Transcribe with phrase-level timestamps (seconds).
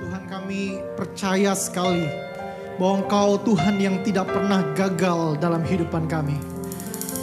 [0.00, 2.08] Tuhan kami percaya sekali
[2.80, 6.40] bahwa Engkau Tuhan yang tidak pernah gagal dalam kehidupan kami.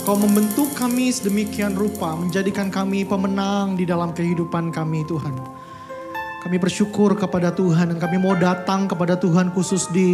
[0.05, 5.33] Kau membentuk kami sedemikian rupa, menjadikan kami pemenang di dalam kehidupan kami Tuhan.
[6.45, 10.13] Kami bersyukur kepada Tuhan dan kami mau datang kepada Tuhan khusus di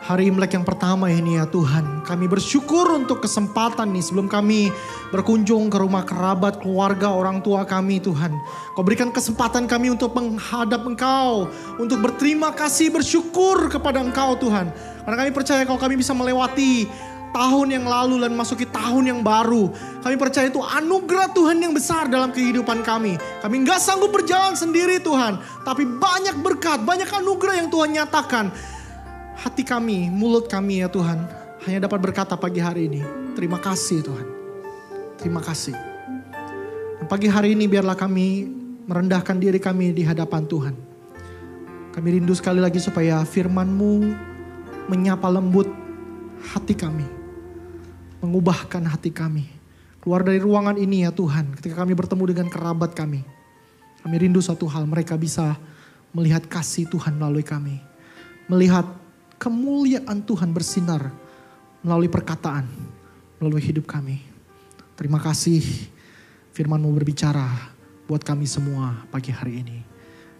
[0.00, 2.00] hari Imlek yang pertama ini ya Tuhan.
[2.08, 4.72] Kami bersyukur untuk kesempatan nih sebelum kami
[5.12, 8.32] berkunjung ke rumah kerabat, keluarga, orang tua kami Tuhan.
[8.72, 14.72] Kau berikan kesempatan kami untuk menghadap Engkau, untuk berterima kasih, bersyukur kepada Engkau Tuhan.
[15.04, 16.88] Karena kami percaya kalau kami bisa melewati
[17.30, 19.70] tahun yang lalu dan masuki tahun yang baru.
[20.02, 23.20] Kami percaya itu anugerah Tuhan yang besar dalam kehidupan kami.
[23.44, 25.38] Kami nggak sanggup berjalan sendiri Tuhan.
[25.62, 28.50] Tapi banyak berkat, banyak anugerah yang Tuhan nyatakan.
[29.40, 31.24] Hati kami, mulut kami ya Tuhan.
[31.64, 33.00] Hanya dapat berkata pagi hari ini.
[33.32, 34.28] Terima kasih Tuhan.
[35.16, 35.76] Terima kasih.
[37.00, 38.44] Dan pagi hari ini biarlah kami
[38.84, 40.74] merendahkan diri kami di hadapan Tuhan.
[41.96, 43.92] Kami rindu sekali lagi supaya firman-Mu
[44.92, 45.68] menyapa lembut
[46.52, 47.20] hati kami
[48.20, 49.48] mengubahkan hati kami.
[50.00, 53.24] Keluar dari ruangan ini ya Tuhan, ketika kami bertemu dengan kerabat kami.
[54.00, 55.60] Kami rindu satu hal, mereka bisa
[56.16, 57.80] melihat kasih Tuhan melalui kami.
[58.48, 58.88] Melihat
[59.40, 61.08] kemuliaan Tuhan bersinar
[61.80, 62.68] melalui perkataan,
[63.40, 64.20] melalui hidup kami.
[65.00, 65.64] Terima kasih
[66.52, 67.72] firman-Mu berbicara
[68.04, 69.78] buat kami semua pagi hari ini.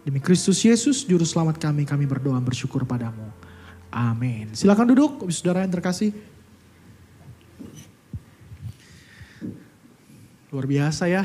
[0.05, 3.25] Demi Kristus Yesus, Juru Selamat kami, kami berdoa bersyukur padamu.
[3.89, 4.53] Amin.
[4.53, 6.13] Silakan duduk, saudara yang terkasih.
[10.53, 11.25] Luar biasa ya.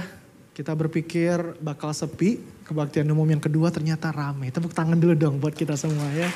[0.56, 4.50] Kita berpikir bakal sepi, kebaktian umum yang kedua ternyata rame.
[4.50, 6.30] Tepuk tangan dulu dong buat kita semua ya.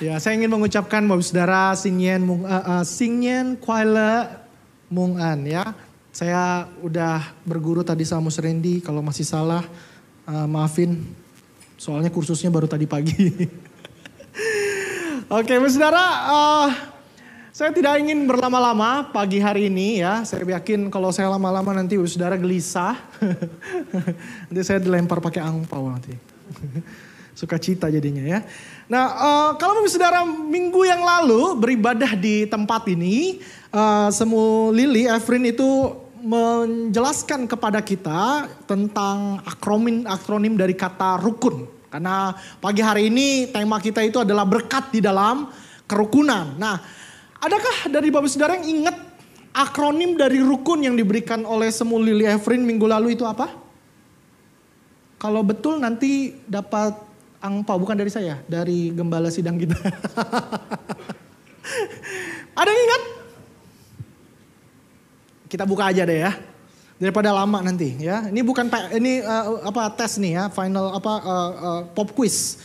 [0.12, 4.44] ya, saya ingin mengucapkan Bapak Saudara Singyen Mung uh, uh, Singyen Kuala
[4.92, 5.72] Mung An ya.
[6.12, 9.64] Saya udah berguru tadi sama Mus Randy, kalau masih salah
[10.28, 11.00] uh, maafin.
[11.80, 13.16] Soalnya kursusnya baru tadi pagi.
[15.40, 16.68] Oke, Bapak Saudara, uh,
[17.50, 20.22] saya tidak ingin berlama-lama pagi hari ini ya.
[20.22, 22.94] Saya yakin kalau saya lama-lama nanti saudara gelisah.
[24.46, 26.14] nanti saya dilempar pakai angpau nanti.
[27.38, 28.46] Suka cita jadinya ya.
[28.86, 33.42] Nah uh, kalau saudara minggu yang lalu beribadah di tempat ini.
[33.70, 41.66] Uh, Semu Lili, Efrin itu menjelaskan kepada kita tentang akronim akronim dari kata rukun.
[41.90, 42.30] Karena
[42.62, 45.50] pagi hari ini tema kita itu adalah berkat di dalam
[45.90, 46.54] kerukunan.
[46.54, 46.99] Nah
[47.40, 49.00] Adakah dari Bapak Saudara yang ingat
[49.56, 53.48] akronim dari rukun yang diberikan oleh Semu Lili Efrin minggu lalu itu apa?
[55.16, 56.92] Kalau betul nanti dapat
[57.40, 59.72] angpau, bukan dari saya, dari gembala sidang kita.
[62.60, 63.02] Ada yang ingat?
[65.48, 66.36] Kita buka aja deh ya.
[67.00, 68.28] Daripada lama nanti ya.
[68.28, 72.60] Ini bukan ini uh, apa tes nih ya, final apa uh, uh, pop quiz.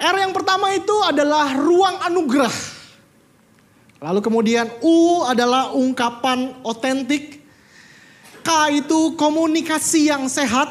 [0.00, 2.77] R yang pertama itu adalah ruang anugerah.
[3.98, 7.42] Lalu kemudian U adalah ungkapan otentik.
[8.46, 10.70] K itu komunikasi yang sehat.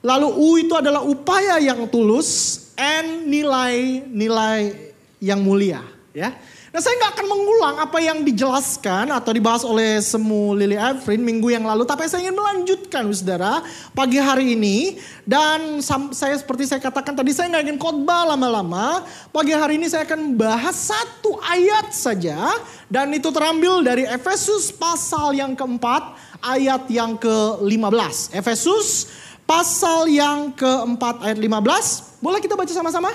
[0.00, 2.64] Lalu U itu adalah upaya yang tulus.
[2.78, 5.84] N nilai-nilai yang mulia.
[6.16, 6.32] Ya.
[6.78, 11.50] Nah saya nggak akan mengulang apa yang dijelaskan atau dibahas oleh Semu Lily Efrin minggu
[11.50, 11.82] yang lalu.
[11.82, 13.66] Tapi saya ingin melanjutkan saudara
[13.98, 14.94] pagi hari ini.
[15.26, 19.02] Dan saya seperti saya katakan tadi saya nggak ingin khotbah lama-lama.
[19.34, 22.46] Pagi hari ini saya akan bahas satu ayat saja.
[22.86, 26.14] Dan itu terambil dari Efesus pasal yang keempat
[26.46, 28.38] ayat yang ke-15.
[28.38, 29.10] Efesus
[29.50, 32.22] pasal yang keempat ayat 15.
[32.22, 33.10] Boleh kita baca sama-sama?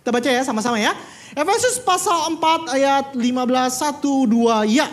[0.00, 0.96] Kita baca ya sama-sama ya.
[1.32, 4.88] Efesus pasal 4 ayat 15 1 2 ya.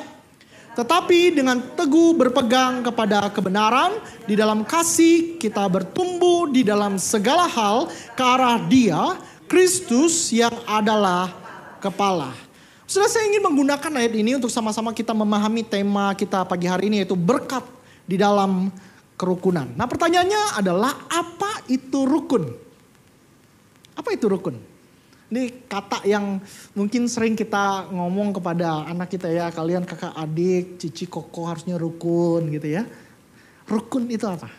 [0.72, 7.92] Tetapi dengan teguh berpegang kepada kebenaran di dalam kasih kita bertumbuh di dalam segala hal
[8.16, 9.20] ke arah Dia
[9.52, 11.28] Kristus yang adalah
[11.84, 12.32] kepala.
[12.88, 17.04] Sudah saya ingin menggunakan ayat ini untuk sama-sama kita memahami tema kita pagi hari ini
[17.04, 17.68] yaitu berkat
[18.08, 18.72] di dalam
[19.20, 19.68] kerukunan.
[19.76, 22.48] Nah pertanyaannya adalah apa itu rukun?
[24.00, 24.69] Apa itu rukun?
[25.30, 26.42] Ini kata yang
[26.74, 32.50] mungkin sering kita ngomong kepada anak kita ya, kalian kakak adik, cici koko harusnya rukun
[32.50, 32.84] gitu ya.
[33.70, 34.50] Rukun itu apa?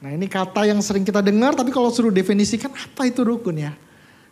[0.00, 3.72] Nah ini kata yang sering kita dengar tapi kalau suruh definisikan apa itu rukun ya?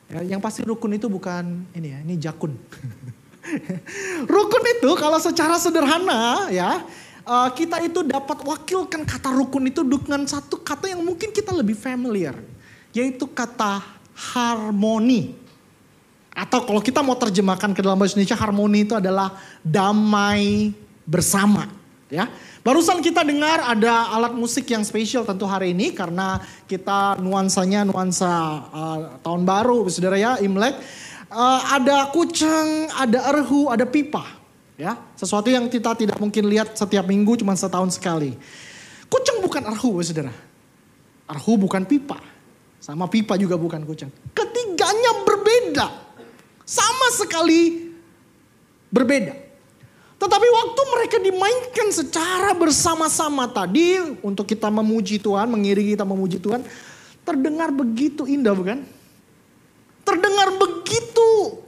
[0.08, 2.56] ya yang pasti rukun itu bukan ini ya, ini jakun.
[4.32, 6.84] rukun itu kalau secara sederhana ya,
[7.28, 11.76] uh, kita itu dapat wakilkan kata rukun itu dengan satu kata yang mungkin kita lebih
[11.76, 12.36] familiar.
[12.94, 15.34] Yaitu kata harmoni.
[16.34, 20.74] Atau kalau kita mau terjemahkan ke dalam bahasa Indonesia, harmoni itu adalah damai
[21.06, 21.70] bersama.
[22.10, 22.30] Ya,
[22.64, 28.32] Barusan kita dengar ada alat musik yang spesial tentu hari ini karena kita nuansanya nuansa
[28.72, 30.72] uh, tahun baru, saudara ya, Imlek.
[31.28, 34.24] Uh, ada kucing, ada erhu, ada pipa.
[34.80, 38.32] Ya, sesuatu yang kita tidak mungkin lihat setiap minggu cuma setahun sekali.
[39.12, 40.32] Kucing bukan erhu, saudara.
[41.28, 42.16] Erhu bukan pipa.
[42.84, 44.12] Sama pipa juga bukan kucing.
[44.36, 45.88] Ketiganya berbeda.
[46.68, 47.88] Sama sekali
[48.92, 49.32] berbeda.
[50.20, 56.60] Tetapi waktu mereka dimainkan secara bersama-sama tadi untuk kita memuji Tuhan, mengiringi kita memuji Tuhan,
[57.24, 58.84] terdengar begitu indah bukan?
[60.04, 61.64] Terdengar begitu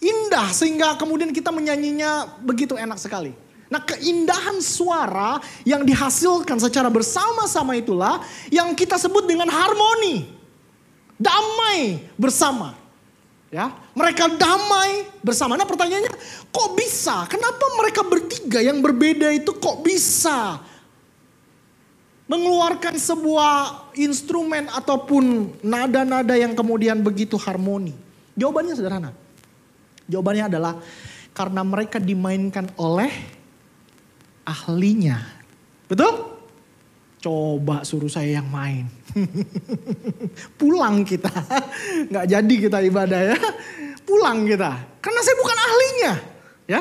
[0.00, 3.36] indah sehingga kemudian kita menyanyinya begitu enak sekali.
[3.68, 5.36] Nah keindahan suara
[5.68, 10.35] yang dihasilkan secara bersama-sama itulah yang kita sebut dengan harmoni.
[11.16, 12.76] Damai bersama.
[13.48, 15.54] Ya, mereka damai bersama.
[15.56, 16.12] Nah pertanyaannya,
[16.50, 17.24] kok bisa?
[17.30, 20.60] Kenapa mereka bertiga yang berbeda itu kok bisa
[22.26, 23.52] mengeluarkan sebuah
[23.94, 27.94] instrumen ataupun nada-nada yang kemudian begitu harmoni?
[28.34, 29.10] Jawabannya sederhana.
[30.10, 30.74] Jawabannya adalah
[31.32, 33.08] karena mereka dimainkan oleh
[34.42, 35.22] ahlinya.
[35.86, 36.35] Betul?
[37.26, 38.86] Coba suruh saya yang main.
[40.62, 41.26] Pulang kita.
[42.06, 43.38] Nggak jadi kita ibadah ya.
[44.06, 44.70] Pulang kita.
[45.02, 46.12] Karena saya bukan ahlinya.
[46.70, 46.80] Ya.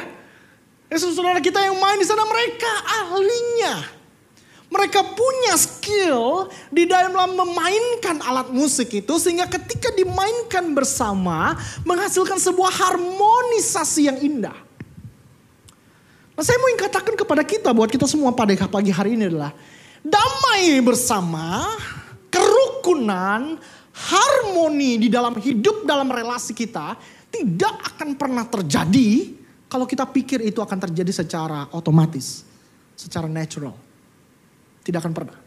[0.86, 3.90] Ya saudara kita yang main di sana mereka ahlinya.
[4.70, 11.58] Mereka punya skill di dalam memainkan alat musik itu sehingga ketika dimainkan bersama
[11.90, 14.54] menghasilkan sebuah harmonisasi yang indah.
[16.38, 19.50] Nah saya mau katakan kepada kita buat kita semua pada pagi hari ini adalah
[20.06, 21.66] damai bersama,
[22.30, 23.58] kerukunan,
[23.92, 26.94] harmoni di dalam hidup, dalam relasi kita
[27.34, 29.34] tidak akan pernah terjadi
[29.66, 32.46] kalau kita pikir itu akan terjadi secara otomatis,
[32.94, 33.74] secara natural.
[34.86, 35.38] Tidak akan pernah.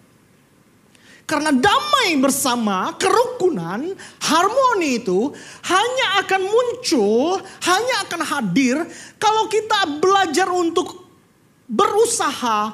[1.28, 3.84] Karena damai bersama, kerukunan,
[4.24, 5.28] harmoni itu
[5.68, 7.36] hanya akan muncul,
[7.68, 8.80] hanya akan hadir
[9.20, 11.04] kalau kita belajar untuk
[11.68, 12.72] berusaha,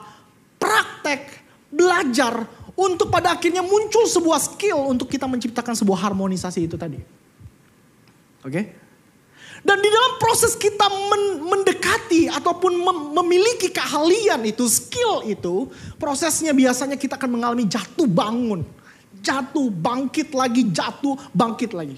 [0.55, 1.34] praktek,
[1.75, 6.99] belajar untuk pada akhirnya muncul sebuah skill untuk kita menciptakan sebuah harmonisasi itu tadi.
[8.43, 8.51] Oke?
[8.51, 8.65] Okay?
[9.65, 10.93] Dan di dalam proses kita
[11.49, 18.61] mendekati ataupun mem memiliki keahlian itu, skill itu, prosesnya biasanya kita akan mengalami jatuh bangun.
[19.25, 21.97] Jatuh, bangkit lagi, jatuh, bangkit lagi.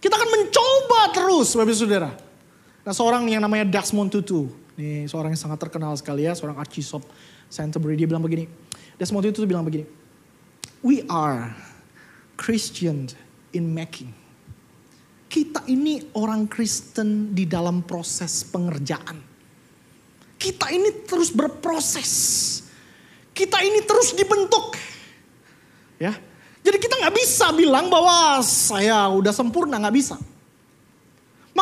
[0.00, 2.10] Kita akan mencoba terus, Bapak Saudara.
[2.82, 4.48] Nah seorang yang namanya Desmond Tutu,
[4.80, 7.04] ini seorang yang sangat terkenal sekali ya, seorang archbishop
[7.52, 8.48] Canterbury, dia bilang begini.
[8.96, 9.84] Desmond Tutu bilang begini.
[10.80, 11.52] We are
[12.40, 13.12] Christian
[13.52, 14.10] in making.
[15.28, 19.20] Kita ini orang Kristen di dalam proses pengerjaan.
[20.40, 22.10] Kita ini terus berproses.
[23.32, 24.76] Kita ini terus dibentuk.
[26.02, 26.18] Ya,
[26.62, 30.16] jadi kita nggak bisa bilang bahwa saya udah sempurna nggak bisa.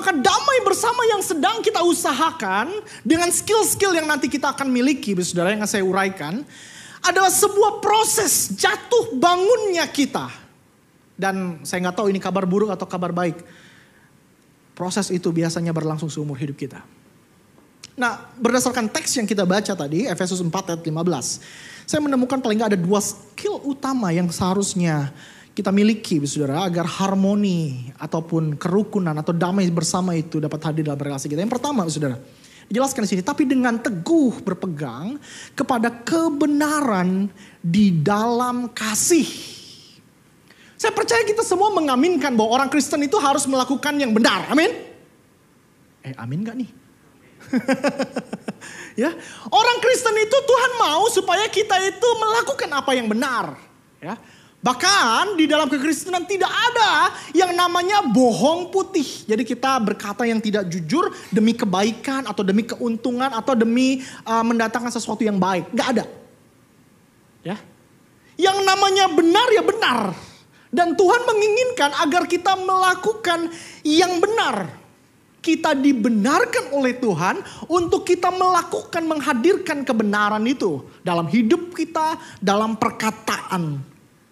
[0.01, 2.73] Maka damai bersama yang sedang kita usahakan
[3.05, 6.41] dengan skill-skill yang nanti kita akan miliki, saudara yang saya uraikan,
[7.05, 10.33] adalah sebuah proses jatuh bangunnya kita.
[11.21, 13.45] Dan saya nggak tahu ini kabar buruk atau kabar baik.
[14.73, 16.81] Proses itu biasanya berlangsung seumur hidup kita.
[18.01, 21.45] Nah, berdasarkan teks yang kita baca tadi, Efesus 4 ayat 15.
[21.85, 25.13] Saya menemukan paling nggak ada dua skill utama yang seharusnya
[25.61, 31.29] kita miliki, saudara, agar harmoni ataupun kerukunan atau damai bersama itu dapat hadir dalam relasi
[31.29, 31.45] kita.
[31.45, 32.17] Yang pertama, saudara,
[32.65, 35.21] dijelaskan di sini, tapi dengan teguh berpegang
[35.53, 37.29] kepada kebenaran
[37.61, 39.29] di dalam kasih.
[40.81, 44.49] Saya percaya kita semua mengaminkan bahwa orang Kristen itu harus melakukan yang benar.
[44.49, 44.73] Amin.
[46.01, 46.71] Eh, amin gak nih?
[49.05, 49.13] ya,
[49.53, 53.61] orang Kristen itu Tuhan mau supaya kita itu melakukan apa yang benar.
[54.01, 54.17] Ya,
[54.61, 59.25] Bahkan di dalam kekristenan tidak ada yang namanya bohong putih.
[59.25, 64.93] Jadi kita berkata yang tidak jujur demi kebaikan atau demi keuntungan atau demi uh, mendatangkan
[64.93, 65.65] sesuatu yang baik.
[65.73, 66.05] Gak ada.
[67.41, 67.57] Ya.
[68.37, 69.99] Yang namanya benar ya benar.
[70.69, 73.49] Dan Tuhan menginginkan agar kita melakukan
[73.81, 74.77] yang benar.
[75.41, 83.90] Kita dibenarkan oleh Tuhan untuk kita melakukan menghadirkan kebenaran itu dalam hidup kita, dalam perkataan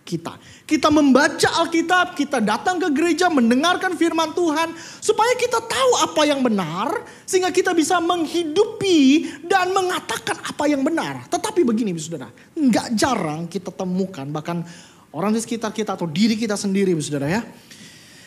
[0.09, 0.41] kita.
[0.65, 4.73] Kita membaca Alkitab, kita datang ke gereja mendengarkan firman Tuhan
[5.05, 11.29] supaya kita tahu apa yang benar sehingga kita bisa menghidupi dan mengatakan apa yang benar.
[11.29, 14.65] Tetapi begini Saudara, nggak jarang kita temukan bahkan
[15.13, 17.45] orang di sekitar kita atau diri kita sendiri Saudara ya.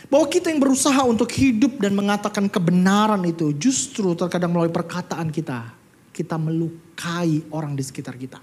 [0.05, 5.81] Bahwa kita yang berusaha untuk hidup dan mengatakan kebenaran itu justru terkadang melalui perkataan kita
[6.11, 8.37] kita melukai orang di sekitar kita.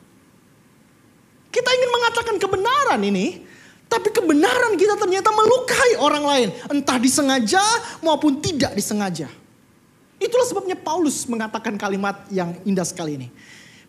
[1.49, 3.45] Kita ingin mengatakan kebenaran ini,
[3.85, 6.49] tapi kebenaran kita ternyata melukai orang lain.
[6.73, 7.61] Entah disengaja
[8.01, 9.29] maupun tidak disengaja.
[10.17, 13.29] Itulah sebabnya Paulus mengatakan kalimat yang indah sekali ini.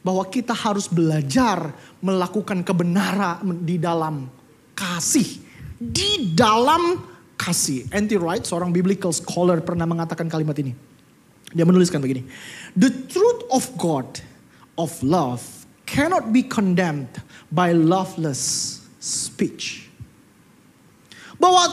[0.03, 1.71] Bahwa kita harus belajar
[2.03, 4.27] melakukan kebenaran di dalam
[4.75, 5.39] kasih.
[5.79, 6.99] Di dalam
[7.39, 7.87] kasih.
[7.95, 10.75] Anti Wright, seorang biblical scholar pernah mengatakan kalimat ini.
[11.55, 12.27] Dia menuliskan begini.
[12.75, 14.07] The truth of God,
[14.75, 15.58] of love,
[15.89, 17.09] cannot be condemned
[17.49, 19.89] by loveless speech
[21.39, 21.65] bahwa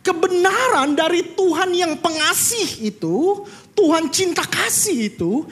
[0.00, 3.44] kebenaran dari Tuhan yang pengasih itu,
[3.74, 5.44] Tuhan cinta kasih itu,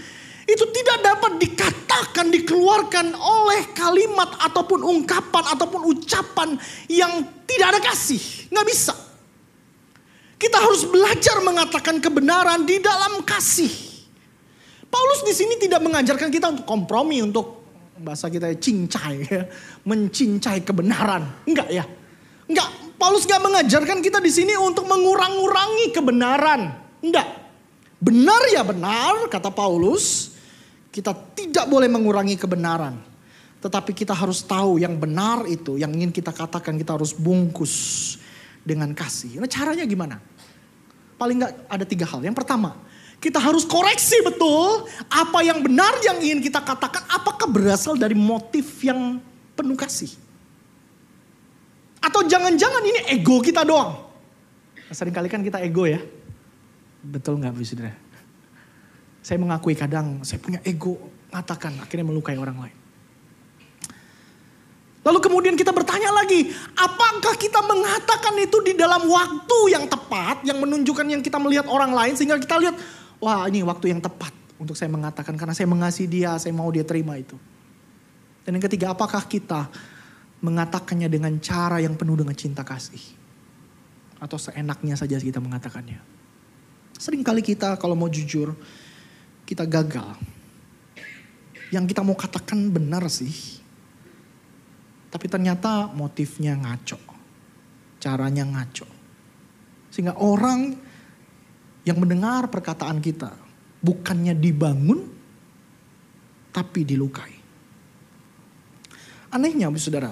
[0.47, 8.23] itu tidak dapat dikatakan, dikeluarkan oleh kalimat ataupun ungkapan ataupun ucapan yang tidak ada kasih.
[8.50, 8.95] Nggak bisa.
[10.40, 13.71] Kita harus belajar mengatakan kebenaran di dalam kasih.
[14.90, 17.60] Paulus di sini tidak mengajarkan kita untuk kompromi, untuk
[18.00, 19.45] bahasa kita cincai, ya,
[19.85, 21.45] mencincai kebenaran.
[21.45, 21.85] Enggak ya.
[22.50, 26.61] Enggak, Paulus gak mengajarkan kita di sini untuk mengurang-urangi kebenaran.
[27.04, 27.28] Enggak.
[28.00, 30.35] Benar ya benar, kata Paulus.
[30.90, 32.99] Kita tidak boleh mengurangi kebenaran.
[33.61, 38.16] Tetapi kita harus tahu yang benar itu, yang ingin kita katakan kita harus bungkus
[38.64, 39.38] dengan kasih.
[39.38, 40.16] Nah caranya gimana?
[41.21, 42.25] Paling nggak ada tiga hal.
[42.25, 42.75] Yang pertama,
[43.21, 48.81] kita harus koreksi betul apa yang benar yang ingin kita katakan apakah berasal dari motif
[48.81, 49.21] yang
[49.53, 50.09] penuh kasih.
[52.00, 54.09] Atau jangan-jangan ini ego kita doang.
[54.89, 56.00] Sering kali kan kita ego ya.
[57.05, 57.93] Betul nggak Bu Saudara?
[59.21, 60.97] Saya mengakui kadang saya punya ego
[61.29, 62.77] mengatakan akhirnya melukai orang lain.
[65.00, 70.61] Lalu kemudian kita bertanya lagi, apakah kita mengatakan itu di dalam waktu yang tepat, yang
[70.61, 72.77] menunjukkan yang kita melihat orang lain, sehingga kita lihat,
[73.21, 76.85] wah ini waktu yang tepat untuk saya mengatakan, karena saya mengasihi dia, saya mau dia
[76.85, 77.37] terima itu.
[78.45, 79.69] Dan yang ketiga, apakah kita
[80.41, 83.00] mengatakannya dengan cara yang penuh dengan cinta kasih.
[84.21, 86.00] Atau seenaknya saja kita mengatakannya.
[86.97, 88.53] Seringkali kita kalau mau jujur,
[89.49, 90.17] kita gagal.
[91.73, 93.61] Yang kita mau katakan benar sih.
[95.09, 97.00] Tapi ternyata motifnya ngaco.
[98.00, 98.89] Caranya ngaco.
[99.89, 100.77] Sehingga orang
[101.84, 103.32] yang mendengar perkataan kita
[103.80, 105.00] bukannya dibangun
[106.52, 107.40] tapi dilukai.
[109.30, 110.10] Anehnya saudara,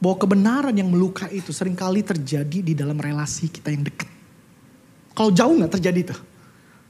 [0.00, 4.08] bahwa kebenaran yang melukai itu sering kali terjadi di dalam relasi kita yang dekat.
[5.14, 6.20] Kalau jauh nggak terjadi tuh.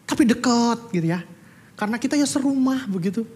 [0.07, 1.21] Tapi dekat gitu ya.
[1.75, 3.27] Karena kita ya serumah begitu.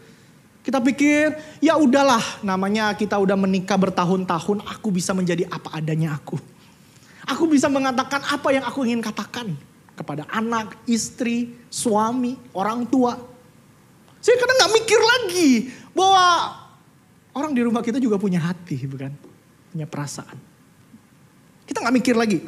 [0.63, 1.33] Kita pikir
[1.65, 6.39] ya udahlah namanya kita udah menikah bertahun-tahun aku bisa menjadi apa adanya aku.
[7.29, 9.53] Aku bisa mengatakan apa yang aku ingin katakan
[9.99, 13.19] kepada anak, istri, suami, orang tua.
[14.23, 15.51] Saya kadang nggak mikir lagi
[15.91, 16.27] bahwa
[17.35, 19.29] orang di rumah kita juga punya hati, bukan?
[19.73, 20.37] punya perasaan.
[21.69, 22.41] Kita nggak mikir lagi.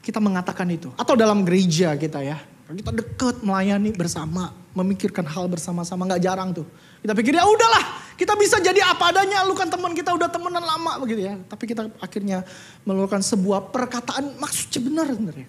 [0.00, 0.94] Kita mengatakan itu.
[0.94, 2.38] Atau dalam gereja kita ya.
[2.70, 4.54] Kita dekat melayani bersama.
[4.72, 6.06] Memikirkan hal bersama-sama.
[6.06, 6.66] nggak jarang tuh.
[7.02, 8.14] Kita pikir ya udahlah.
[8.14, 9.42] Kita bisa jadi apa adanya.
[9.42, 11.34] Lu kan teman kita udah temenan lama begitu ya.
[11.50, 12.46] Tapi kita akhirnya
[12.86, 15.48] melakukan sebuah perkataan maksudnya benar sebenarnya.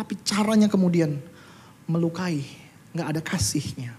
[0.00, 1.20] Tapi caranya kemudian
[1.84, 2.40] melukai.
[2.90, 3.92] nggak ada kasihnya.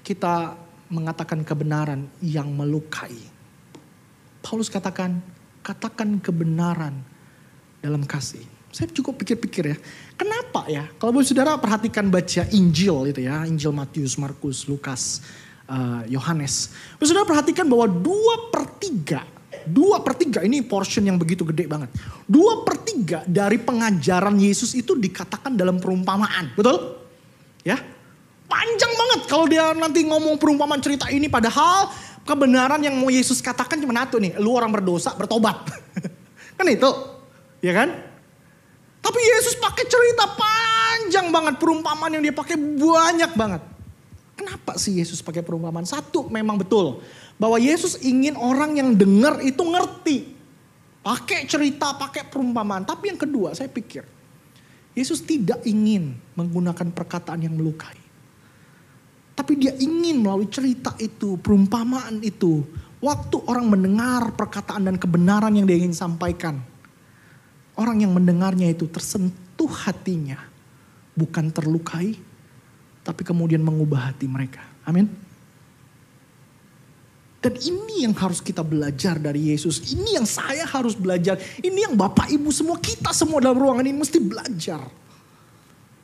[0.00, 0.54] Kita
[0.88, 3.18] mengatakan kebenaran yang melukai.
[4.40, 5.18] Paulus katakan,
[5.60, 6.94] katakan kebenaran
[7.82, 8.46] dalam kasih.
[8.70, 9.76] Saya cukup pikir-pikir ya,
[10.14, 10.86] kenapa ya?
[10.96, 15.26] Kalau saudara perhatikan baca Injil itu ya, Injil Matius, Markus, Lukas,
[15.66, 16.70] eh, Yohanes.
[16.96, 19.26] Uh, saudara perhatikan bahwa dua per tiga,
[19.66, 21.90] dua per tiga ini portion yang begitu gede banget.
[22.24, 27.02] Dua per tiga dari pengajaran Yesus itu dikatakan dalam perumpamaan, betul?
[27.66, 27.82] Ya,
[28.46, 31.90] Panjang banget kalau dia nanti ngomong perumpamaan cerita ini padahal
[32.22, 35.66] kebenaran yang mau Yesus katakan cuma satu nih, lu orang berdosa bertobat.
[36.58, 36.90] kan itu,
[37.58, 37.90] ya kan?
[39.02, 43.62] Tapi Yesus pakai cerita panjang banget perumpamaan yang dia pakai banyak banget.
[44.36, 45.88] Kenapa sih Yesus pakai perumpamaan?
[45.88, 47.00] Satu memang betul
[47.40, 50.36] bahwa Yesus ingin orang yang dengar itu ngerti.
[51.00, 52.84] Pakai cerita, pakai perumpamaan.
[52.84, 54.04] Tapi yang kedua saya pikir
[54.96, 58.00] Yesus tidak ingin menggunakan perkataan yang melukai.
[59.36, 62.64] Tapi dia ingin melalui cerita itu, perumpamaan itu.
[63.04, 66.64] Waktu orang mendengar perkataan dan kebenaran yang dia ingin sampaikan.
[67.76, 70.40] Orang yang mendengarnya itu tersentuh hatinya.
[71.12, 72.16] Bukan terlukai,
[73.06, 74.66] tapi kemudian mengubah hati mereka.
[74.82, 75.06] Amin.
[77.38, 79.78] Dan ini yang harus kita belajar dari Yesus.
[79.94, 81.38] Ini yang saya harus belajar.
[81.62, 84.82] Ini yang Bapak Ibu semua kita semua dalam ruangan ini mesti belajar.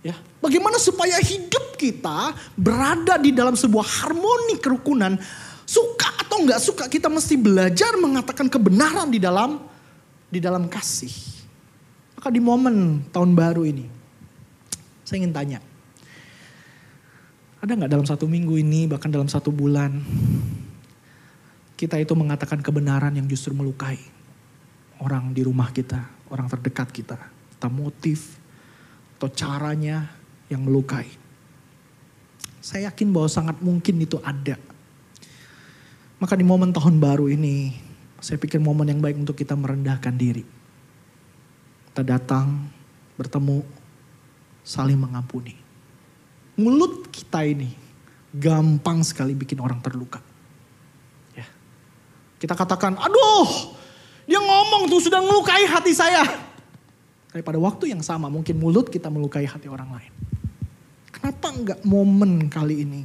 [0.06, 5.18] Ya, bagaimana supaya hidup kita berada di dalam sebuah harmoni kerukunan,
[5.66, 9.62] suka atau nggak suka kita mesti belajar mengatakan kebenaran di dalam
[10.30, 11.10] di dalam kasih.
[12.18, 13.86] Maka di momen tahun baru ini,
[15.06, 15.58] saya ingin tanya,
[17.62, 20.02] ada nggak dalam satu minggu ini, bahkan dalam satu bulan,
[21.78, 24.02] kita itu mengatakan kebenaran yang justru melukai
[24.98, 28.34] orang di rumah kita, orang terdekat kita, entah motif
[29.14, 30.10] atau caranya
[30.50, 31.06] yang melukai.
[32.58, 34.58] Saya yakin bahwa sangat mungkin itu ada.
[36.18, 37.78] Maka di momen tahun baru ini,
[38.18, 40.42] saya pikir momen yang baik untuk kita merendahkan diri.
[41.90, 42.66] Kita datang,
[43.14, 43.62] bertemu,
[44.66, 45.61] saling mengampuni
[46.56, 47.72] mulut kita ini
[48.32, 50.20] gampang sekali bikin orang terluka.
[51.36, 51.44] Ya.
[52.40, 53.76] Kita katakan, aduh
[54.24, 56.24] dia ngomong tuh sudah melukai hati saya.
[57.32, 60.12] Tapi pada waktu yang sama mungkin mulut kita melukai hati orang lain.
[61.12, 63.02] Kenapa enggak momen kali ini?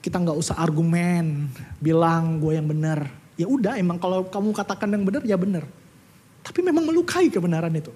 [0.00, 3.08] Kita enggak usah argumen, bilang gue yang benar.
[3.36, 5.64] Ya udah emang kalau kamu katakan yang benar ya benar.
[6.40, 7.92] Tapi memang melukai kebenaran itu.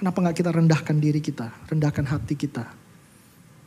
[0.00, 2.64] Kenapa nggak kita rendahkan diri kita, rendahkan hati kita.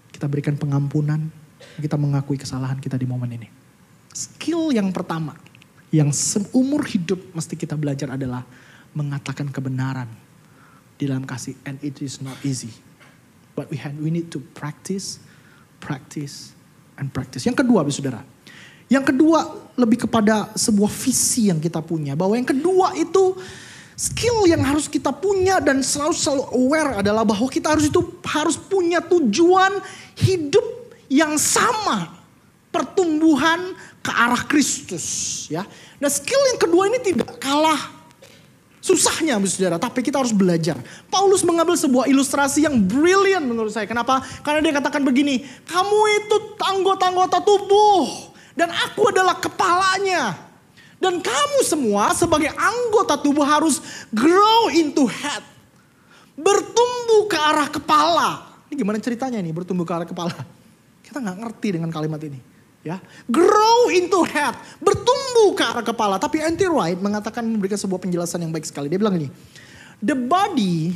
[0.09, 1.29] Kita berikan pengampunan,
[1.77, 3.45] kita mengakui kesalahan kita di momen ini.
[4.09, 5.37] Skill yang pertama,
[5.93, 8.41] yang seumur hidup mesti kita belajar adalah
[8.97, 10.09] mengatakan kebenaran
[10.97, 11.53] di dalam kasih.
[11.69, 12.73] And it is not easy.
[13.53, 15.21] But we, have, we need to practice,
[15.77, 16.57] practice,
[16.97, 17.45] and practice.
[17.45, 18.25] Yang kedua, saudara.
[18.89, 22.17] Yang kedua lebih kepada sebuah visi yang kita punya.
[22.17, 23.37] Bahwa yang kedua itu
[23.93, 28.57] Skill yang harus kita punya dan selalu selalu aware adalah bahwa kita harus itu harus
[28.57, 29.77] punya tujuan
[30.17, 30.65] hidup
[31.13, 32.09] yang sama,
[32.73, 35.05] pertumbuhan ke arah Kristus,
[35.47, 35.61] ya.
[36.01, 38.03] Nah, skill yang kedua ini tidak kalah
[38.83, 40.75] susahnya, saudara, tapi kita harus belajar.
[41.07, 43.87] Paulus mengambil sebuah ilustrasi yang brilian menurut saya.
[43.87, 44.19] Kenapa?
[44.43, 50.52] Karena dia katakan begini, kamu itu anggota-anggota tubuh dan aku adalah kepalanya.
[51.03, 53.83] Dan kamu semua sebagai anggota tubuh harus
[54.15, 55.43] grow into head.
[56.39, 58.55] Bertumbuh ke arah kepala.
[58.71, 60.31] Ini gimana ceritanya nih bertumbuh ke arah kepala?
[61.03, 62.39] Kita nggak ngerti dengan kalimat ini.
[62.83, 66.15] Ya, grow into head, bertumbuh ke arah kepala.
[66.19, 68.87] Tapi Anti Wright mengatakan memberikan sebuah penjelasan yang baik sekali.
[68.87, 69.27] Dia bilang ini,
[69.99, 70.95] the body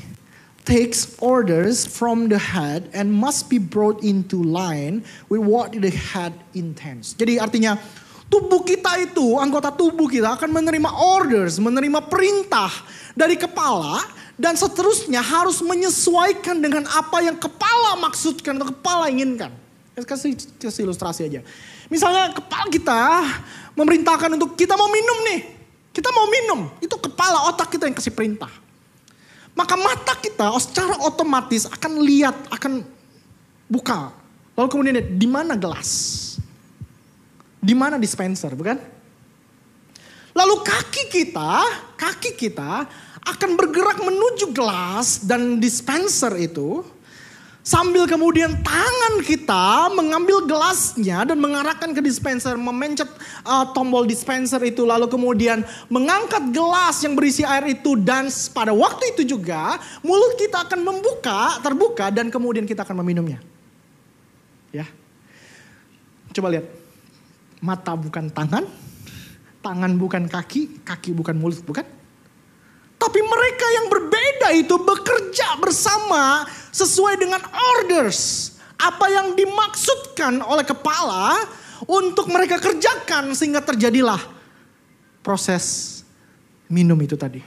[0.68, 5.00] takes orders from the head and must be brought into line
[5.32, 7.16] with what the head intends.
[7.16, 7.80] Jadi artinya
[8.28, 12.68] Tubuh kita itu, anggota tubuh kita akan menerima orders, menerima perintah
[13.16, 14.04] dari kepala
[14.36, 19.50] dan seterusnya harus menyesuaikan dengan apa yang kepala maksudkan atau kepala inginkan.
[19.98, 21.42] Kasih, kasih ilustrasi aja.
[21.90, 23.00] Misalnya kepala kita
[23.74, 25.42] memerintahkan untuk kita mau minum nih.
[25.96, 28.52] Kita mau minum, itu kepala otak kita yang kasih perintah.
[29.58, 32.86] Maka mata kita secara otomatis akan lihat, akan
[33.66, 34.14] buka.
[34.54, 35.90] Lalu kemudian di mana gelas?
[37.58, 38.78] Di mana dispenser, bukan?
[40.38, 41.54] Lalu kaki kita,
[41.98, 42.86] kaki kita
[43.26, 46.86] akan bergerak menuju gelas dan dispenser itu.
[47.68, 53.12] Sambil kemudian tangan kita mengambil gelasnya dan mengarahkan ke dispenser, memencet
[53.44, 59.12] uh, tombol dispenser itu, lalu kemudian mengangkat gelas yang berisi air itu dan pada waktu
[59.12, 63.44] itu juga mulut kita akan membuka, terbuka dan kemudian kita akan meminumnya.
[64.72, 64.88] Ya,
[66.32, 66.87] coba lihat
[67.58, 68.66] Mata bukan tangan,
[69.66, 71.86] tangan bukan kaki, kaki bukan mulut, bukan?
[72.98, 77.42] Tapi mereka yang berbeda itu bekerja bersama sesuai dengan
[77.78, 78.54] orders.
[78.78, 81.38] Apa yang dimaksudkan oleh kepala
[81.86, 84.22] untuk mereka kerjakan sehingga terjadilah
[85.22, 85.98] proses
[86.72, 87.42] minum itu tadi.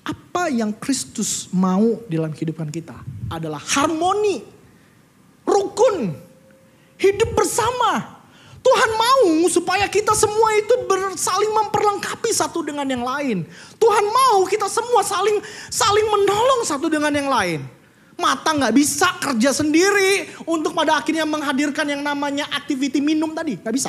[0.00, 2.96] Apa yang Kristus mau dalam kehidupan kita
[3.30, 4.42] adalah harmoni,
[5.44, 6.16] rukun,
[6.96, 8.19] hidup bersama,
[8.60, 10.74] Tuhan mau supaya kita semua itu
[11.16, 13.48] saling memperlengkapi satu dengan yang lain.
[13.80, 15.40] Tuhan mau kita semua saling
[15.72, 17.64] saling menolong satu dengan yang lain.
[18.20, 23.72] Mata nggak bisa kerja sendiri untuk pada akhirnya menghadirkan yang namanya aktiviti minum tadi, nggak
[23.72, 23.88] bisa.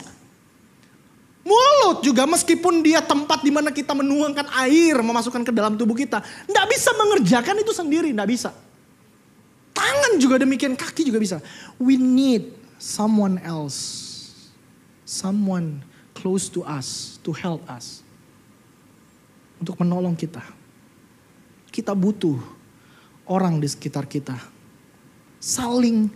[1.44, 6.24] Mulut juga meskipun dia tempat di mana kita menuangkan air, memasukkan ke dalam tubuh kita,
[6.48, 8.56] nggak bisa mengerjakan itu sendiri, nggak bisa.
[9.76, 11.38] Tangan juga demikian, kaki juga bisa.
[11.76, 14.11] We need someone else
[15.12, 15.84] someone
[16.16, 18.00] close to us to help us.
[19.60, 20.42] Untuk menolong kita.
[21.68, 22.40] Kita butuh
[23.28, 24.40] orang di sekitar kita.
[25.38, 26.08] Saling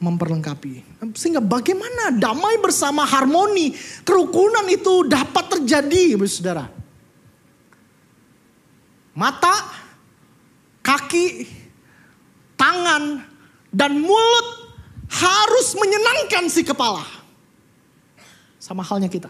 [0.00, 1.04] memperlengkapi.
[1.14, 6.66] Sehingga bagaimana damai bersama harmoni, kerukunan itu dapat terjadi, saudara.
[9.14, 9.54] Mata,
[10.82, 11.46] kaki,
[12.58, 13.22] tangan,
[13.70, 14.48] dan mulut
[15.06, 17.13] harus menyenangkan si kepala.
[18.64, 19.28] Sama halnya kita.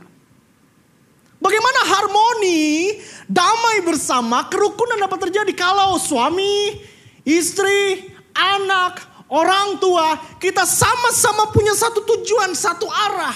[1.42, 2.94] Bagaimana harmoni,
[3.26, 6.78] damai bersama, kerukunan dapat terjadi kalau suami,
[7.26, 13.34] istri, anak, orang tua, kita sama-sama punya satu tujuan, satu arah.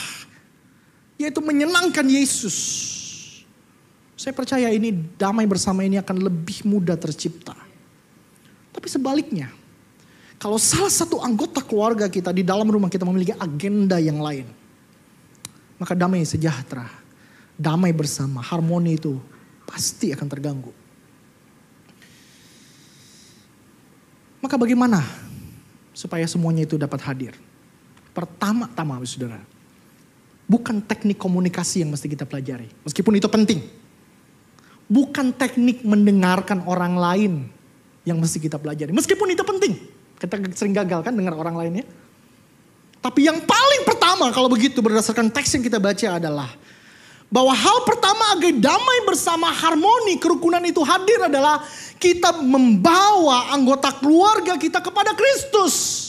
[1.18, 2.54] Yaitu menyenangkan Yesus.
[4.14, 7.58] Saya percaya ini damai bersama ini akan lebih mudah tercipta.
[8.70, 9.50] Tapi sebaliknya,
[10.38, 14.46] kalau salah satu anggota keluarga kita di dalam rumah kita memiliki agenda yang lain,
[15.78, 16.90] maka damai sejahtera,
[17.54, 19.16] damai bersama, harmoni itu
[19.64, 20.74] pasti akan terganggu.
[24.38, 25.02] Maka bagaimana
[25.94, 27.34] supaya semuanya itu dapat hadir?
[28.14, 29.38] Pertama-tama, saudara,
[30.46, 33.62] bukan teknik komunikasi yang mesti kita pelajari, meskipun itu penting.
[34.88, 37.32] Bukan teknik mendengarkan orang lain
[38.02, 39.74] yang mesti kita pelajari, meskipun itu penting.
[40.18, 41.86] Kita sering gagal kan dengar orang lainnya.
[42.98, 46.50] Tapi yang paling pertama kalau begitu berdasarkan teks yang kita baca adalah
[47.28, 51.61] bahwa hal pertama agar damai bersama harmoni kerukunan itu hadir adalah
[52.00, 56.06] kita membawa anggota keluarga kita kepada Kristus.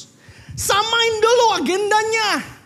[0.56, 2.58] Samain dulu agendanya.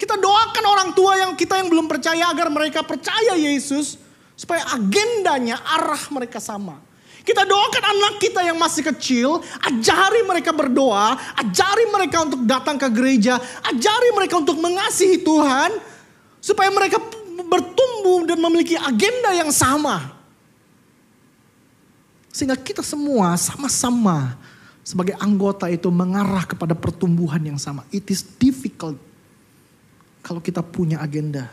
[0.00, 4.00] Kita doakan orang tua yang kita yang belum percaya agar mereka percaya Yesus
[4.32, 6.80] supaya agendanya arah mereka sama.
[7.20, 12.88] Kita doakan anak kita yang masih kecil, ajari mereka berdoa, ajari mereka untuk datang ke
[12.88, 15.70] gereja, ajari mereka untuk mengasihi Tuhan,
[16.40, 16.96] supaya mereka
[17.44, 20.16] bertumbuh dan memiliki agenda yang sama.
[22.32, 24.38] Sehingga kita semua sama-sama
[24.80, 27.84] sebagai anggota itu mengarah kepada pertumbuhan yang sama.
[27.92, 28.96] It is difficult
[30.24, 31.52] kalau kita punya agenda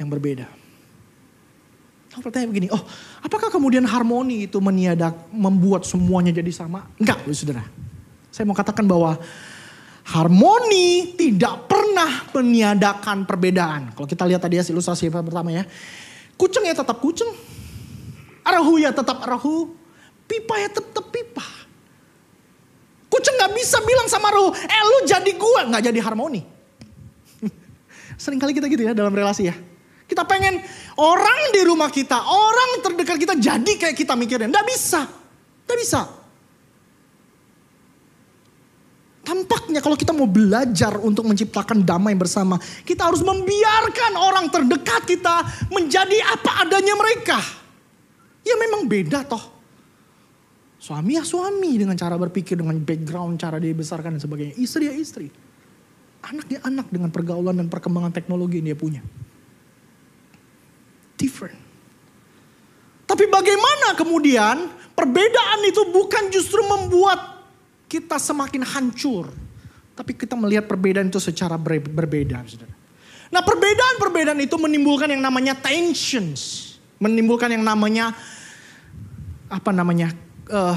[0.00, 0.65] yang berbeda.
[2.16, 2.80] Pertanyaan begini, oh
[3.20, 6.88] apakah kemudian harmoni itu meniadak, membuat semuanya jadi sama?
[6.96, 7.64] Enggak, saudara.
[8.32, 9.20] Saya mau katakan bahwa
[10.06, 13.92] harmoni tidak pernah meniadakan perbedaan.
[13.92, 15.64] Kalau kita lihat tadi hasil ilustrasi pertama ya.
[16.36, 17.28] Kucing ya tetap kucing.
[18.44, 19.72] Arahu ya tetap arahu.
[20.24, 21.44] Pipa ya tetap pipa.
[23.12, 25.68] Kucing gak bisa bilang sama arahu, eh lu jadi gua.
[25.72, 26.44] Gak jadi harmoni.
[28.20, 29.56] Sering kali kita gitu ya dalam relasi ya.
[30.16, 30.64] Kita pengen
[30.96, 34.48] orang di rumah kita, orang terdekat kita jadi kayak kita mikirin.
[34.48, 35.04] Tidak bisa.
[35.04, 36.08] Tidak bisa.
[39.20, 42.56] Tampaknya kalau kita mau belajar untuk menciptakan damai bersama,
[42.88, 47.36] kita harus membiarkan orang terdekat kita menjadi apa adanya mereka.
[48.40, 49.52] Ya memang beda toh.
[50.80, 54.56] Suami ya suami dengan cara berpikir, dengan background, cara dia dibesarkan dan sebagainya.
[54.56, 55.28] Istri ya istri.
[56.24, 59.04] Anak ya anak dengan pergaulan dan perkembangan teknologi yang dia punya
[61.16, 61.56] different.
[63.06, 67.44] Tapi bagaimana kemudian perbedaan itu bukan justru membuat
[67.86, 69.30] kita semakin hancur.
[69.96, 72.44] Tapi kita melihat perbedaan itu secara berbeda.
[73.32, 76.74] Nah perbedaan-perbedaan itu menimbulkan yang namanya tensions.
[77.00, 78.12] Menimbulkan yang namanya
[79.46, 80.12] apa namanya
[80.50, 80.76] uh,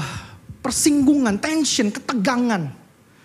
[0.64, 2.79] persinggungan, tension, ketegangan.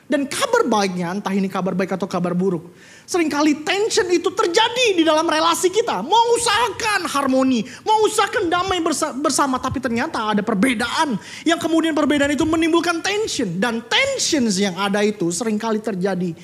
[0.05, 2.77] Dan kabar baiknya, entah ini kabar baik atau kabar buruk.
[3.09, 6.05] Seringkali tension itu terjadi di dalam relasi kita.
[6.05, 8.85] Mau usahakan harmoni, mau usahakan damai
[9.17, 9.57] bersama.
[9.57, 11.17] Tapi ternyata ada perbedaan.
[11.41, 13.57] Yang kemudian perbedaan itu menimbulkan tension.
[13.57, 16.37] Dan tensions yang ada itu sering kali terjadi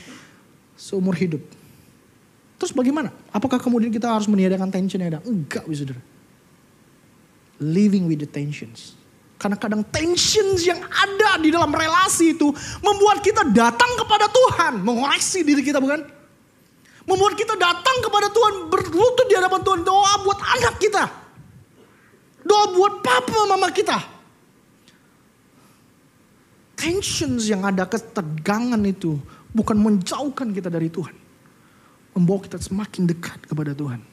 [0.74, 1.45] seumur hidup.
[2.58, 3.13] Terus bagaimana?
[3.30, 5.21] Apakah kemudian kita harus meniadakan tension yang ada?
[5.21, 6.02] Enggak, saudara.
[7.62, 9.01] Living with the tensions
[9.42, 12.54] karena kadang tensions yang ada di dalam relasi itu
[12.86, 14.86] membuat kita datang kepada Tuhan.
[14.86, 16.06] Mengoreksi diri kita bukan?
[17.10, 19.82] Membuat kita datang kepada Tuhan berlutut di hadapan Tuhan.
[19.82, 21.04] Doa buat anak kita.
[22.46, 23.98] Doa buat papa mama kita.
[26.78, 29.18] Tensions yang ada ketegangan itu
[29.58, 31.18] bukan menjauhkan kita dari Tuhan.
[32.14, 34.06] Membawa kita semakin dekat kepada Tuhan.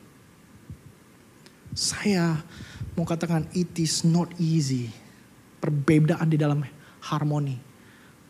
[1.76, 2.40] Saya
[2.96, 4.88] mau katakan it is not easy
[5.58, 6.62] perbedaan di dalam
[7.10, 7.56] harmoni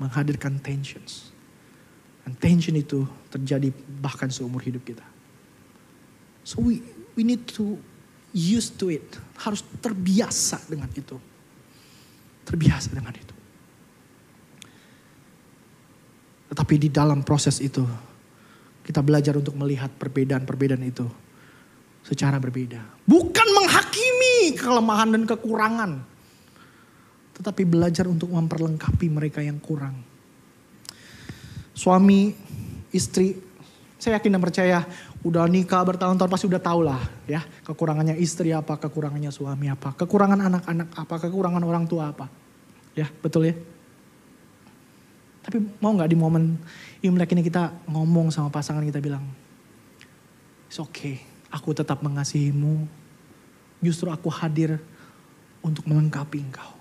[0.01, 1.33] menghadirkan tensions.
[2.25, 5.05] Dan tension itu terjadi bahkan seumur hidup kita.
[6.45, 6.81] So we
[7.17, 7.77] we need to
[8.33, 9.05] used to it.
[9.41, 11.17] Harus terbiasa dengan itu.
[12.45, 13.35] Terbiasa dengan itu.
[16.49, 17.85] Tetapi di dalam proses itu
[18.81, 21.05] kita belajar untuk melihat perbedaan-perbedaan itu
[22.01, 23.05] secara berbeda.
[23.05, 26.01] Bukan menghakimi kelemahan dan kekurangan
[27.39, 29.95] tetapi belajar untuk memperlengkapi mereka yang kurang.
[31.73, 32.35] Suami,
[32.91, 33.39] istri,
[33.99, 34.79] saya yakin dan percaya
[35.23, 40.39] udah nikah bertahun-tahun pasti udah tahu lah ya kekurangannya istri apa, kekurangannya suami apa, kekurangan
[40.39, 42.27] anak-anak apa, kekurangan orang tua apa.
[42.95, 43.55] Ya, betul ya?
[45.43, 46.59] Tapi mau nggak di momen
[46.99, 49.23] Imlek ini kita ngomong sama pasangan kita bilang,
[50.67, 52.85] It's okay, aku tetap mengasihimu.
[53.79, 54.83] Justru aku hadir
[55.63, 56.78] untuk melengkapi engkau.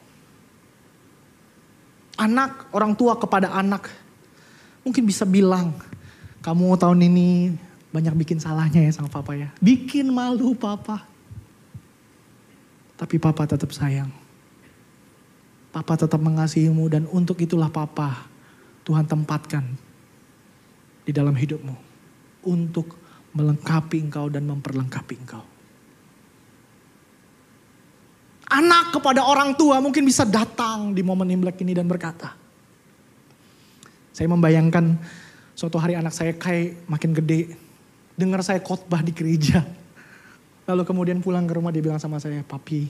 [2.17, 3.93] Anak, orang tua kepada anak,
[4.81, 5.77] mungkin bisa bilang,
[6.41, 7.53] kamu tahun ini
[7.93, 9.49] banyak bikin salahnya ya sama papa ya.
[9.61, 11.05] Bikin malu papa.
[12.97, 14.09] Tapi papa tetap sayang.
[15.69, 18.25] Papa tetap mengasihimu dan untuk itulah papa
[18.81, 19.65] Tuhan tempatkan
[21.05, 21.75] di dalam hidupmu.
[22.47, 22.97] Untuk
[23.37, 25.56] melengkapi engkau dan memperlengkapi engkau.
[28.47, 32.31] Anak kepada orang tua mungkin bisa datang di momen Imlek ini dan berkata,
[34.15, 34.95] saya membayangkan
[35.51, 37.59] suatu hari anak saya kayak makin gede,
[38.15, 39.67] dengar saya khotbah di gereja.
[40.63, 42.87] Lalu kemudian pulang ke rumah dia bilang sama saya, papi,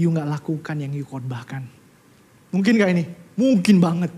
[0.00, 1.60] you gak lakukan yang you khotbahkan.
[2.48, 3.04] Mungkin gak ini?
[3.36, 4.12] Mungkin banget.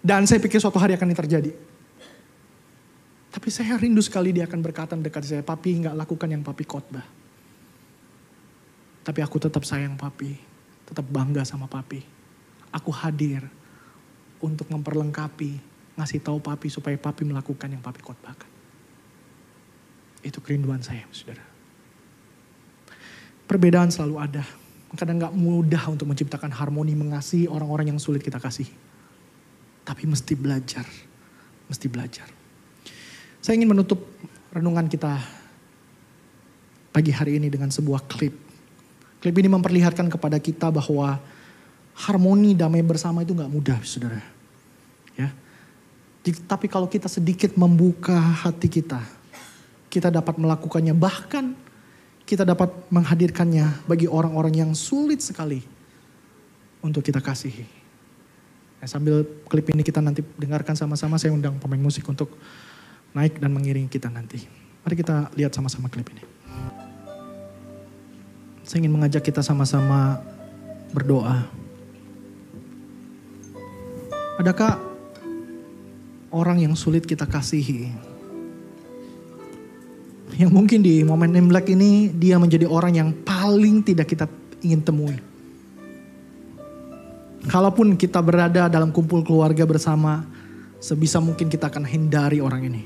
[0.00, 1.52] Dan saya pikir suatu hari akan ini terjadi.
[3.28, 7.17] Tapi saya rindu sekali dia akan berkata dekat saya, papi gak lakukan yang papi khotbah.
[9.08, 10.36] Tapi aku tetap sayang papi,
[10.84, 12.04] tetap bangga sama papi.
[12.76, 13.40] Aku hadir
[14.36, 15.56] untuk memperlengkapi,
[15.96, 18.50] ngasih tahu papi supaya papi melakukan yang papi khotbahkan.
[20.20, 21.40] Itu kerinduan saya, saudara.
[23.48, 24.44] Perbedaan selalu ada.
[24.92, 28.68] Kadang nggak mudah untuk menciptakan harmoni mengasihi orang-orang yang sulit kita kasih.
[29.88, 30.84] Tapi mesti belajar,
[31.64, 32.28] mesti belajar.
[33.40, 34.04] Saya ingin menutup
[34.52, 35.16] renungan kita
[36.92, 38.47] pagi hari ini dengan sebuah klip
[39.18, 41.18] Klip ini memperlihatkan kepada kita bahwa
[42.06, 44.22] harmoni damai bersama itu nggak mudah, saudara.
[45.18, 45.34] Ya,
[46.46, 49.02] tapi kalau kita sedikit membuka hati kita,
[49.90, 50.94] kita dapat melakukannya.
[50.94, 51.44] Bahkan
[52.28, 55.64] kita dapat menghadirkannya bagi orang-orang yang sulit sekali
[56.84, 57.66] untuk kita kasihi.
[58.78, 62.30] Nah, sambil klip ini kita nanti dengarkan sama-sama, saya undang pemain musik untuk
[63.10, 64.38] naik dan mengiringi kita nanti.
[64.86, 66.37] Mari kita lihat sama-sama klip ini.
[68.68, 70.20] Saya ingin mengajak kita sama-sama
[70.92, 71.48] berdoa.
[74.36, 74.76] Adakah
[76.28, 77.88] orang yang sulit kita kasihi?
[80.36, 84.28] Yang mungkin di momen Imlek ini dia menjadi orang yang paling tidak kita
[84.60, 85.16] ingin temui.
[87.48, 90.28] Kalaupun kita berada dalam kumpul keluarga bersama,
[90.76, 92.82] sebisa mungkin kita akan hindari orang ini.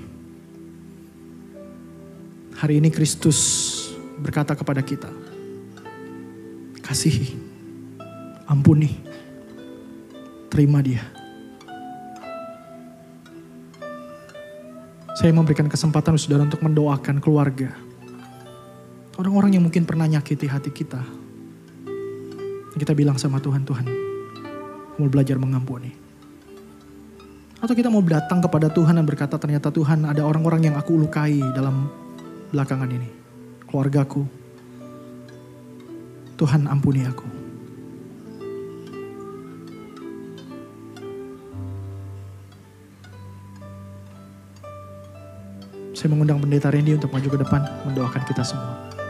[2.54, 3.42] Hari ini Kristus
[4.22, 5.10] berkata kepada kita,
[6.82, 7.38] Kasihi.
[8.50, 8.90] Ampuni.
[10.50, 11.00] Terima dia.
[15.14, 17.70] Saya memberikan kesempatan saudara untuk mendoakan keluarga.
[19.14, 20.98] Orang-orang yang mungkin pernah nyakiti hati kita.
[22.74, 23.86] Kita bilang sama Tuhan, Tuhan,
[24.98, 25.94] mau belajar mengampuni.
[27.62, 31.38] Atau kita mau datang kepada Tuhan dan berkata ternyata Tuhan ada orang-orang yang aku lukai
[31.54, 31.86] dalam
[32.50, 33.06] belakangan ini.
[33.70, 34.41] Keluargaku,
[36.36, 37.26] Tuhan ampuni aku.
[45.92, 49.01] Saya mengundang pendeta Randy untuk maju ke depan mendoakan kita semua.